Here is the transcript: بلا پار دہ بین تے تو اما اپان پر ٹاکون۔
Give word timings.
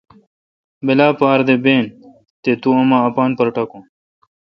بلا 0.85 1.07
پار 1.19 1.39
دہ 1.47 1.55
بین 1.63 1.85
تے 2.41 2.51
تو 2.61 2.69
اما 2.79 2.97
اپان 3.09 3.29
پر 3.37 3.47
ٹاکون۔ 3.55 3.83